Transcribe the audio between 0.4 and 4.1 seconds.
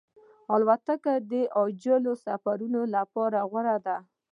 الوتکه د عاجلو سفرونو لپاره غوره ده.